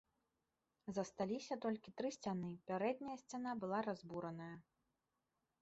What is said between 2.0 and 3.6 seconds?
тры сцяны, пярэдняя сцяна